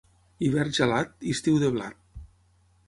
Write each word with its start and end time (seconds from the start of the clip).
Hivern 0.45 0.73
gelat, 0.77 1.13
estiu 1.35 1.61
de 1.67 1.71
blat. 1.77 2.03